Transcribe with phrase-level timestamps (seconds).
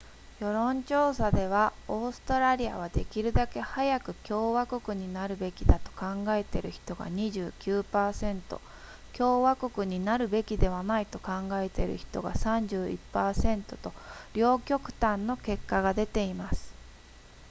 [0.39, 8.41] 世論調査ではオーストラリアはできるだけ早く共和国になるべきだと考えている人が 29%
[9.15, 13.93] 共和国になるべきではないと考えている人が 31% と
[14.33, 16.73] 両極端の結果が出ています